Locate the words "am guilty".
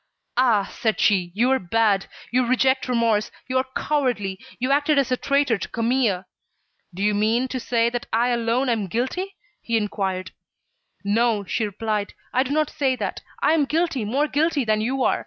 8.67-9.35, 13.53-14.03